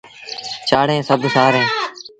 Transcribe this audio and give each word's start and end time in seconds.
چآڙيٚن 0.67 1.03
سڀ 1.09 1.21
سآريٚݩ۔ 1.35 1.69